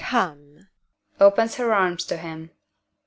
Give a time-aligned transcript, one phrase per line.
[0.03, 0.67] Come!
[1.19, 2.49] [Opens her arms to him.